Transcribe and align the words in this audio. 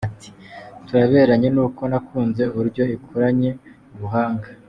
Ati” 0.07 0.29
Turaberanye 0.85 1.47
ni 1.51 1.61
uko 1.65 1.81
nakunze 1.91 2.41
uburyo 2.51 2.83
ikoranye 2.95 3.49
ubuhanga. 3.93 4.47